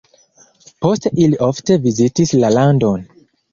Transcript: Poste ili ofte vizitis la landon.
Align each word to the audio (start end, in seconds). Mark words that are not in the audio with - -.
Poste 0.85 1.11
ili 1.27 1.39
ofte 1.49 1.79
vizitis 1.85 2.35
la 2.43 2.53
landon. 2.57 3.07